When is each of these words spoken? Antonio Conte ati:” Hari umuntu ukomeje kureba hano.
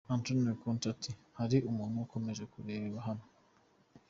Antonio 0.15 0.51
Conte 0.61 0.85
ati:” 0.93 1.11
Hari 1.37 1.57
umuntu 1.69 1.95
ukomeje 2.05 2.43
kureba 2.53 2.97
hano. 3.07 3.25